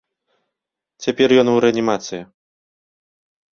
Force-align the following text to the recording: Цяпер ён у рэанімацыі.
Цяпер 1.07 1.29
ён 1.43 1.47
у 1.53 1.55
рэанімацыі. 1.67 2.21